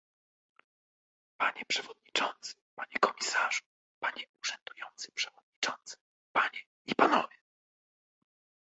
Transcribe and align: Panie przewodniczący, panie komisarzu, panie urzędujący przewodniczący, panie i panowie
Panie 1.39 1.65
przewodniczący, 1.67 2.53
panie 2.75 2.93
komisarzu, 2.99 3.61
panie 3.99 4.23
urzędujący 4.41 5.11
przewodniczący, 5.11 5.95
panie 6.33 6.59
i 6.85 6.95
panowie 6.95 7.37